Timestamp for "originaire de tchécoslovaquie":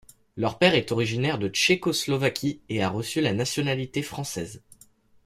0.91-2.59